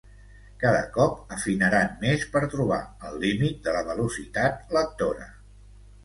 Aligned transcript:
Cada 0.61 0.77
cop 0.93 1.33
afinaran 1.35 1.91
més 2.05 2.23
per 2.35 2.41
trobar 2.53 2.79
el 3.09 3.19
límit 3.25 3.59
de 3.67 3.75
la 3.75 3.83
velocitat 3.91 4.73
lectora. 4.79 5.29